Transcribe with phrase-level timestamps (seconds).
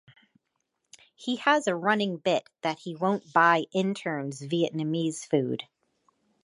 [1.15, 5.65] He has a running bit that he won't buy interns Vietnamese food.